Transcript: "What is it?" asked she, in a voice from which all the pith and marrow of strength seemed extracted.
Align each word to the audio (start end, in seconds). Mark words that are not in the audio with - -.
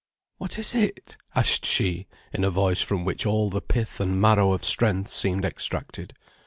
"What 0.39 0.57
is 0.57 0.73
it?" 0.73 1.15
asked 1.35 1.63
she, 1.63 2.07
in 2.33 2.43
a 2.43 2.49
voice 2.49 2.81
from 2.81 3.05
which 3.05 3.27
all 3.27 3.51
the 3.51 3.61
pith 3.61 3.99
and 3.99 4.19
marrow 4.19 4.51
of 4.51 4.65
strength 4.65 5.11
seemed 5.11 5.45
extracted. 5.45 6.15